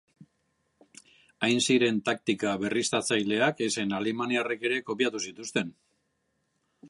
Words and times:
Hain 1.47 1.61
ziren 1.73 1.99
taktika 2.07 2.53
berriztatzaileak 2.63 3.63
ezen 3.67 3.95
alemaniarrek 3.99 4.67
ere 4.71 4.79
kopiatu 4.89 5.25
zituzten. 5.27 5.73